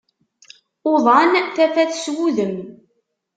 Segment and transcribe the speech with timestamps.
[0.91, 2.57] Uḍan tafat s wudem.